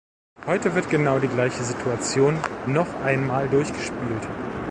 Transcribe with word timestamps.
Heute 0.47 0.73
wird 0.73 0.89
genau 0.89 1.19
die 1.19 1.27
gleiche 1.27 1.61
Situation 1.63 2.39
noch 2.65 2.91
einmal 3.03 3.47
durchgespielt. 3.47 4.27